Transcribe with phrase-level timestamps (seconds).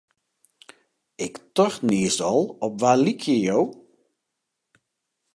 [1.25, 3.59] Ik tocht niis al, op wa lykje jo?